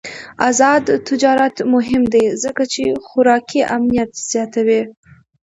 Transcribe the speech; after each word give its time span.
آزاد 0.49 0.85
تجارت 1.09 1.55
مهم 1.73 2.03
دی 2.13 2.23
ځکه 2.43 2.63
چې 2.73 2.83
خوراکي 3.05 3.61
امنیت 3.75 4.11
زیاتوي. 4.31 4.81